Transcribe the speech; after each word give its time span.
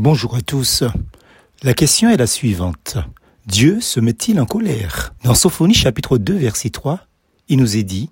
Bonjour 0.00 0.36
à 0.36 0.42
tous. 0.42 0.84
La 1.64 1.74
question 1.74 2.08
est 2.08 2.16
la 2.16 2.28
suivante. 2.28 2.98
Dieu 3.46 3.80
se 3.80 3.98
met-il 3.98 4.40
en 4.40 4.46
colère? 4.46 5.12
Dans 5.24 5.34
Sophonie 5.34 5.74
chapitre 5.74 6.18
2 6.18 6.34
verset 6.34 6.70
3, 6.70 7.00
il 7.48 7.58
nous 7.58 7.76
est 7.76 7.82
dit 7.82 8.08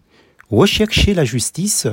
Recherchez 0.51 1.15
la 1.15 1.25
justice, 1.25 1.87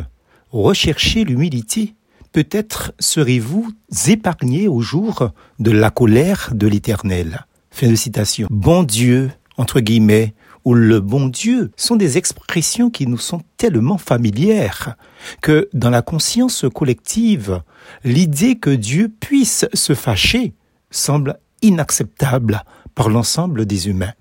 recherchez 0.50 1.26
l'humilité. 1.26 1.94
Peut-être 2.32 2.94
serez-vous 2.98 3.72
épargnés 4.08 4.68
au 4.68 4.82
jour 4.82 5.30
de 5.60 5.70
la 5.70 5.92
colère 5.92 6.50
de 6.56 6.66
l'Éternel. 6.66 7.46
Fin 7.70 7.90
de 7.90 7.96
citation. 7.96 8.48
Bon 8.50 8.82
Dieu, 8.82 9.30
entre 9.58 9.80
guillemets, 9.80 10.34
ou 10.66 10.74
le 10.74 11.00
bon 11.00 11.28
Dieu 11.28 11.72
sont 11.76 11.96
des 11.96 12.18
expressions 12.18 12.90
qui 12.90 13.08
nous 13.08 13.18
sont 13.18 13.42
tellement 13.58 13.98
familières 13.98 14.96
que 15.42 15.70
dans 15.74 15.90
la 15.90 16.02
conscience 16.02 16.66
collective, 16.74 17.62
l'idée 18.04 18.56
que 18.56 18.70
Dieu 18.70 19.10
puisse 19.20 19.66
se 19.74 19.94
fâcher 19.94 20.54
semble 20.90 21.38
inacceptable 21.62 22.64
par 22.96 23.10
l'ensemble 23.10 23.66
des 23.66 23.88
humains. 23.88 24.14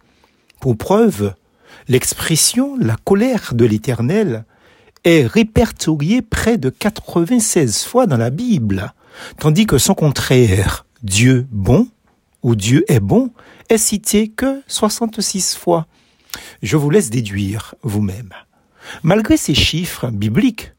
Pour 0.61 0.77
preuve, 0.77 1.35
l'expression 1.89 2.77
la 2.79 2.97
colère 2.97 3.53
de 3.55 3.65
l'Éternel 3.65 4.45
est 5.05 5.27
répertoriée 5.27 6.23
près 6.23 6.59
de 6.59 6.71
96 6.71 7.85
fois 7.85 8.07
dans 8.07 8.17
la 8.17 8.31
Bible, 8.31 8.93
tandis 9.39 9.67
que 9.67 9.79
son 9.79 9.95
contraire, 9.95 10.87
Dieu 11.03 11.47
bon 11.51 11.89
ou 12.43 12.55
Dieu 12.55 12.85
est 12.89 13.01
bon, 13.01 13.31
est 13.69 13.79
cité 13.79 14.29
que 14.29 14.63
66 14.67 15.57
fois. 15.57 15.87
Je 16.63 16.77
vous 16.77 16.91
laisse 16.91 17.11
déduire 17.11 17.75
vous-même. 17.83 18.33
Malgré 19.03 19.37
ces 19.37 19.55
chiffres 19.55 20.11
bibliques, 20.11 20.73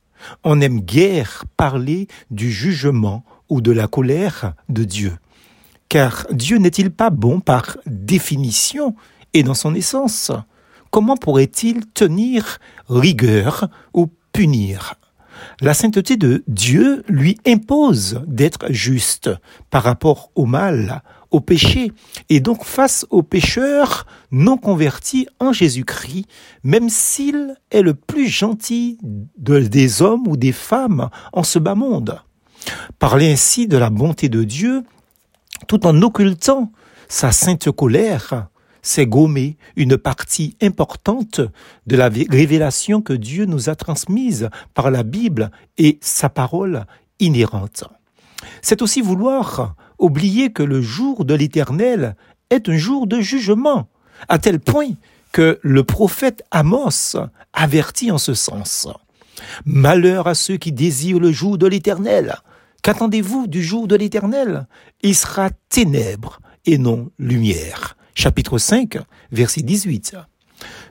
on 0.44 0.56
n'aime 0.56 0.80
guère 0.80 1.44
parler 1.58 2.08
du 2.32 2.52
jugement 2.52 3.26
ou 3.50 3.60
de 3.60 3.72
la 3.72 3.88
colère 3.88 4.54
de 4.70 4.86
Dieu. 4.86 5.18
Car 5.90 6.26
Dieu 6.32 6.58
n'est-il 6.58 6.90
pas 6.90 7.10
bon 7.10 7.42
par 7.42 7.78
définition 7.86 8.96
et 9.34 9.44
dans 9.44 9.54
son 9.54 9.76
essence? 9.76 10.32
Comment 10.90 11.18
pourrait-il 11.18 11.86
tenir 11.88 12.60
rigueur 12.88 13.68
ou 13.94 14.08
punir 14.32 14.96
La 15.62 15.74
sainteté 15.74 16.18
de 16.18 16.44
Dieu 16.48 17.04
lui 17.08 17.38
impose 17.46 18.22
d'être 18.28 18.66
juste 18.70 19.30
par 19.70 19.84
rapport 19.84 20.32
au 20.36 20.46
mal, 20.46 21.04
au 21.32 21.42
péché, 21.42 21.92
et 22.30 22.40
donc 22.40 22.64
face 22.64 23.06
aux 23.10 23.24
pécheurs 23.24 24.06
non 24.32 24.58
convertis 24.58 25.28
en 25.40 25.52
Jésus-Christ, 25.52 26.26
même 26.64 26.90
s'il 26.90 27.56
est 27.72 27.82
le 27.82 27.96
plus 27.96 28.28
gentil 28.28 29.00
des 29.38 30.02
hommes 30.02 30.28
ou 30.28 30.38
des 30.38 30.52
femmes 30.52 31.10
en 31.34 31.44
ce 31.44 31.60
bas 31.60 31.76
monde. 31.76 32.22
Parler 33.00 33.32
ainsi 33.32 33.68
de 33.68 33.78
la 33.78 33.90
bonté 33.90 34.30
de 34.30 34.44
Dieu, 34.44 34.84
tout 35.68 35.86
en 35.86 36.02
occultant 36.02 36.72
sa 37.10 37.32
sainte 37.32 37.72
colère, 37.72 38.48
c'est 38.84 39.08
gommer 39.08 39.58
une 39.76 39.98
partie 39.98 40.56
importante 40.62 41.42
de 41.88 41.96
la 41.96 42.10
révélation 42.10 43.02
que 43.02 43.14
Dieu 43.14 43.46
nous 43.46 43.70
a 43.70 43.76
transmise 43.76 44.50
par 44.76 44.92
la 44.92 45.02
Bible 45.02 45.50
et 45.78 45.98
sa 46.02 46.30
parole 46.30 46.86
inhérente. 47.20 47.86
C'est 48.62 48.82
aussi 48.82 49.02
vouloir 49.02 49.76
oublier 49.98 50.52
que 50.52 50.64
le 50.64 50.82
jour 50.82 51.26
de 51.26 51.34
l'Éternel 51.34 52.16
est 52.50 52.70
un 52.70 52.78
jour 52.78 53.08
de 53.08 53.22
jugement, 53.22 53.88
à 54.28 54.38
tel 54.38 54.60
point 54.60 54.92
que 55.32 55.60
le 55.62 55.84
prophète 55.84 56.44
Amos 56.52 57.16
avertit 57.54 58.12
en 58.12 58.18
ce 58.18 58.34
sens. 58.34 58.88
Malheur 59.66 60.28
à 60.28 60.36
ceux 60.36 60.58
qui 60.58 60.72
désirent 60.72 61.20
le 61.20 61.32
jour 61.32 61.58
de 61.58 61.68
l'Éternel. 61.68 62.36
Qu'attendez-vous 62.84 63.48
du 63.48 63.64
jour 63.64 63.88
de 63.88 63.96
l'Éternel? 63.96 64.68
Il 65.02 65.16
sera 65.16 65.50
ténèbres 65.70 66.40
et 66.66 66.78
non 66.78 67.10
lumière. 67.18 67.96
Chapitre 68.16 68.58
5, 68.58 68.98
verset 69.32 69.62
18. 69.62 70.16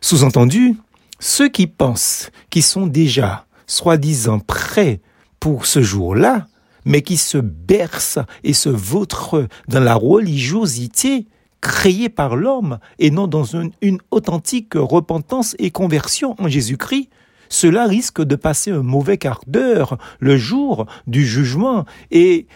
Sous-entendu, 0.00 0.76
ceux 1.18 1.48
qui 1.48 1.66
pensent 1.66 2.30
qu'ils 2.50 2.62
sont 2.62 2.86
déjà 2.86 3.46
soi-disant 3.66 4.40
prêts 4.40 5.00
pour 5.40 5.66
ce 5.66 5.82
jour-là 5.82 6.46
mais 6.84 7.02
qui 7.02 7.16
se 7.16 7.38
berce 7.38 8.18
et 8.44 8.52
se 8.52 8.68
vautre 8.68 9.46
dans 9.68 9.80
la 9.80 9.94
religiosité 9.94 11.26
créée 11.60 12.08
par 12.08 12.36
l'homme 12.36 12.78
et 12.98 13.10
non 13.10 13.28
dans 13.28 13.44
une, 13.44 13.98
authentique 14.10 14.74
repentance 14.74 15.54
et 15.58 15.70
conversion 15.70 16.34
en 16.38 16.48
Jésus-Christ, 16.48 17.08
cela 17.48 17.86
risque 17.86 18.22
de 18.22 18.34
passer 18.34 18.70
un 18.70 18.82
mauvais 18.82 19.18
quart 19.18 19.42
d'heure 19.46 19.98
le 20.18 20.36
jour 20.36 20.86
du 21.06 21.24
jugement 21.24 21.84
et 22.10 22.46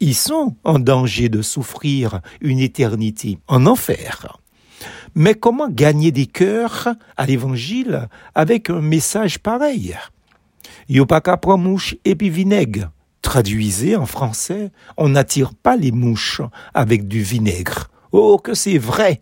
ils 0.00 0.14
sont 0.14 0.56
en 0.64 0.78
danger 0.78 1.28
de 1.28 1.42
souffrir 1.42 2.20
une 2.40 2.58
éternité 2.58 3.38
en 3.48 3.66
enfer. 3.66 4.38
Mais 5.14 5.34
comment 5.34 5.68
gagner 5.68 6.10
des 6.12 6.26
cœurs 6.26 6.88
à 7.16 7.26
l'évangile 7.26 8.08
avec 8.34 8.70
un 8.70 8.80
message 8.80 9.38
pareil? 9.38 9.96
Yopaka 10.88 11.36
prend 11.36 11.58
mouche 11.58 11.96
vinaigre 12.04 12.90
traduisez 13.22 13.96
en 13.96 14.06
français, 14.06 14.72
on 14.96 15.10
n'attire 15.10 15.54
pas 15.54 15.76
les 15.76 15.92
mouches 15.92 16.42
avec 16.74 17.06
du 17.06 17.22
vinaigre. 17.22 17.88
Oh, 18.12 18.38
que 18.38 18.54
c'est 18.54 18.78
vrai. 18.78 19.20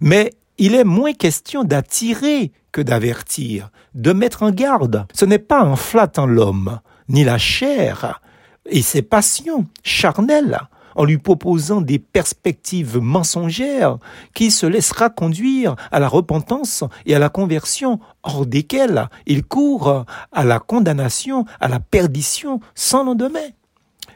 Mais 0.00 0.32
il 0.58 0.74
est 0.74 0.84
moins 0.84 1.12
question 1.12 1.64
d'attirer 1.64 2.52
que 2.70 2.80
d'avertir, 2.80 3.70
de 3.94 4.12
mettre 4.12 4.42
en 4.42 4.50
garde. 4.50 5.06
Ce 5.12 5.24
n'est 5.24 5.38
pas 5.38 5.64
en 5.64 5.76
flattant 5.76 6.26
l'homme, 6.26 6.80
ni 7.08 7.24
la 7.24 7.38
chair 7.38 8.20
et 8.66 8.82
ses 8.82 9.02
passions 9.02 9.66
charnelles, 9.82 10.60
en 10.94 11.04
lui 11.04 11.18
proposant 11.18 11.80
des 11.80 11.98
perspectives 11.98 12.98
mensongères 12.98 13.98
qui 14.34 14.50
se 14.50 14.66
laissera 14.66 15.10
conduire 15.10 15.76
à 15.90 15.98
la 16.00 16.08
repentance 16.08 16.84
et 17.06 17.14
à 17.14 17.18
la 17.18 17.28
conversion, 17.28 18.00
hors 18.22 18.46
desquelles 18.46 19.08
il 19.26 19.44
court 19.44 20.04
à 20.32 20.44
la 20.44 20.58
condamnation, 20.58 21.44
à 21.60 21.68
la 21.68 21.80
perdition 21.80 22.60
sans 22.74 23.04
lendemain. 23.04 23.48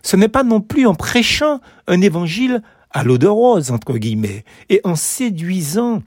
Ce 0.02 0.16
n'est 0.16 0.28
pas 0.28 0.44
non 0.44 0.60
plus 0.60 0.86
en 0.86 0.94
prêchant 0.94 1.60
un 1.86 2.00
évangile 2.00 2.62
à 2.90 3.02
l'eau 3.02 3.18
de 3.18 3.26
rose, 3.26 3.70
entre 3.70 3.98
guillemets, 3.98 4.44
et 4.68 4.80
en 4.84 4.94
séduisant 4.94 6.02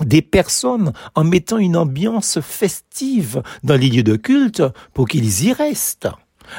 des 0.00 0.22
personnes 0.22 0.92
en 1.14 1.24
mettant 1.24 1.58
une 1.58 1.76
ambiance 1.76 2.40
festive 2.40 3.42
dans 3.62 3.76
les 3.76 3.88
lieux 3.88 4.02
de 4.02 4.16
culte 4.16 4.62
pour 4.92 5.06
qu'ils 5.06 5.44
y 5.44 5.52
restent. 5.52 6.08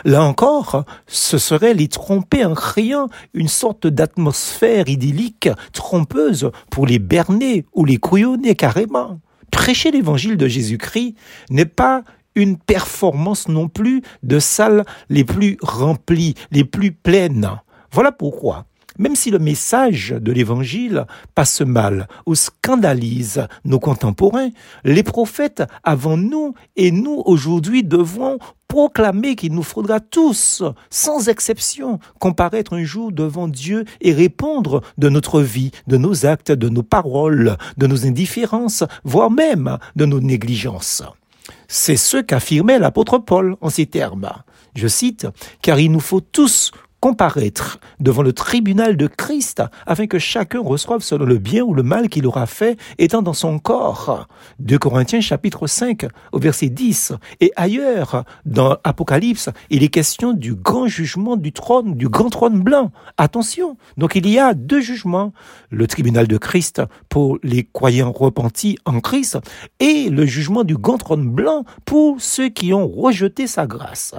Là 0.04 0.24
encore, 0.24 0.84
ce 1.08 1.38
serait 1.38 1.74
les 1.74 1.88
tromper 1.88 2.44
en 2.46 2.54
créant 2.54 3.10
une 3.34 3.48
sorte 3.48 3.88
d'atmosphère 3.88 4.90
idyllique 4.90 5.50
trompeuse 5.74 6.52
pour 6.72 6.86
les 6.86 7.00
berner 7.00 7.66
ou 7.74 7.86
les 7.86 7.98
couillonner 7.98 8.56
carrément. 8.56 9.20
Prêcher 9.52 9.92
l'évangile 9.92 10.38
de 10.38 10.48
Jésus-Christ 10.48 11.16
n'est 11.50 11.66
pas 11.66 12.04
une 12.36 12.58
performance 12.58 13.48
non 13.48 13.70
plus 13.70 14.02
de 14.24 14.40
salles 14.40 14.84
les 15.10 15.24
plus 15.24 15.58
remplies, 15.62 16.36
les 16.52 16.66
plus 16.66 16.92
pleines. 16.92 17.50
Voilà 17.92 18.12
pourquoi 18.12 18.66
même 18.98 19.16
si 19.16 19.32
le 19.32 19.40
message 19.40 20.16
de 20.18 20.32
l'Évangile 20.32 21.06
passe 21.34 21.62
mal 21.62 22.08
ou 22.26 22.36
scandalise 22.36 23.48
nos 23.64 23.80
contemporains, 23.80 24.50
les 24.84 25.04
prophètes 25.04 25.64
avant 25.84 26.18
nous 26.18 26.54
et 26.76 26.92
nous 26.92 27.22
aujourd'hui 27.26 27.84
devons 27.84 28.40
proclamer 28.68 29.36
qu'il 29.36 29.54
nous 29.54 29.64
faudra 29.64 30.00
tous, 30.00 30.64
sans 30.90 31.30
exception, 31.30 32.00
comparaître 32.20 32.74
un 32.74 32.84
jour 32.84 33.12
devant 33.12 33.48
Dieu 33.48 33.86
et 34.02 34.12
répondre 34.12 34.82
de 34.98 35.08
notre 35.08 35.42
vie, 35.42 35.72
de 35.88 35.98
nos 35.98 36.26
actes, 36.26 36.52
de 36.52 36.70
nos 36.70 36.84
paroles, 36.84 37.58
de 37.78 37.88
nos 37.88 38.06
indifférences, 38.06 38.84
voire 39.04 39.32
même 39.32 39.78
de 39.96 40.06
nos 40.06 40.20
négligences. 40.20 41.04
C'est 41.68 41.98
ce 41.98 42.18
qu'affirmait 42.18 42.80
l'apôtre 42.80 43.20
Paul 43.20 43.56
en 43.62 43.70
ces 43.70 43.86
termes. 43.86 44.30
Je 44.76 44.88
cite, 44.88 45.28
car 45.62 45.80
il 45.80 45.92
nous 45.92 46.00
faut 46.00 46.22
tous 46.22 46.72
comparaître 47.00 47.80
devant 48.00 48.24
le 48.24 48.34
tribunal 48.34 48.98
de 48.98 49.08
Christ 49.08 49.62
afin 49.86 50.08
que 50.08 50.20
chacun 50.20 50.62
reçoive 50.62 51.02
selon 51.02 51.26
le 51.26 51.38
bien 51.38 51.64
ou 51.64 51.74
le 51.74 51.84
mal 51.84 52.10
qu'il 52.10 52.26
aura 52.26 52.46
fait 52.46 52.78
étant 52.98 53.22
dans 53.22 53.34
son 53.34 53.60
corps. 53.60 54.28
2 54.60 54.78
Corinthiens 54.78 55.22
chapitre 55.22 55.68
5 55.68 56.08
au 56.32 56.40
verset 56.40 56.70
10 56.70 57.14
et 57.42 57.52
ailleurs 57.56 58.24
dans 58.46 58.78
Apocalypse, 58.84 59.50
il 59.70 59.84
est 59.84 59.90
question 59.90 60.34
du 60.34 60.56
grand 60.56 60.88
jugement 60.88 61.36
du 61.36 61.52
trône, 61.52 61.96
du 61.96 62.10
grand 62.10 62.30
trône 62.30 62.62
blanc. 62.62 62.92
Attention, 63.18 63.78
donc 63.98 64.16
il 64.16 64.28
y 64.28 64.40
a 64.40 64.54
deux 64.54 64.82
jugements, 64.82 65.34
le 65.70 65.88
tribunal 65.88 66.28
de 66.28 66.38
Christ 66.38 66.82
pour 67.10 67.38
les 67.44 67.68
croyants 67.72 68.12
repentis 68.12 68.78
en 68.86 69.00
Christ 69.00 69.38
et 69.80 70.10
le 70.10 70.26
jugement 70.26 70.64
du 70.64 70.76
grand 70.76 70.98
trône 70.98 71.30
blanc 71.30 71.66
pour 71.86 72.22
ceux 72.22 72.50
qui 72.50 72.74
ont 72.74 72.88
rejeté 72.88 73.48
sa 73.48 73.68
grâce. 73.68 74.16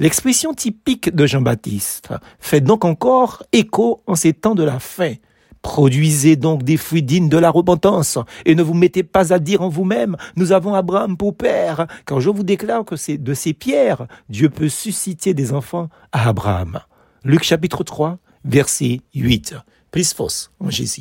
L'expression 0.00 0.54
typique 0.54 1.14
de 1.14 1.26
Jean-Baptiste 1.26 2.08
fait 2.38 2.62
donc 2.62 2.86
encore 2.86 3.42
écho 3.52 4.02
en 4.06 4.14
ces 4.14 4.32
temps 4.32 4.54
de 4.54 4.62
la 4.62 4.78
fin. 4.78 5.12
Produisez 5.60 6.36
donc 6.36 6.62
des 6.62 6.78
fruits 6.78 7.02
dignes 7.02 7.28
de 7.28 7.36
la 7.36 7.50
repentance, 7.50 8.16
et 8.46 8.54
ne 8.54 8.62
vous 8.62 8.72
mettez 8.72 9.02
pas 9.02 9.34
à 9.34 9.38
dire 9.38 9.60
en 9.60 9.68
vous-même, 9.68 10.16
nous 10.36 10.52
avons 10.52 10.72
Abraham 10.72 11.18
pour 11.18 11.36
père, 11.36 11.86
car 12.06 12.18
je 12.18 12.30
vous 12.30 12.44
déclare 12.44 12.86
que 12.86 12.96
c'est 12.96 13.18
de 13.18 13.34
ces 13.34 13.52
pierres, 13.52 14.06
Dieu 14.30 14.48
peut 14.48 14.70
susciter 14.70 15.34
des 15.34 15.52
enfants 15.52 15.90
à 16.12 16.30
Abraham. 16.30 16.80
Luc 17.22 17.42
chapitre 17.42 17.84
3, 17.84 18.16
verset 18.46 19.02
8. 19.14 19.54
Plus 19.90 20.14
fausse 20.14 20.50
en 20.60 20.70
Jésus. 20.70 20.98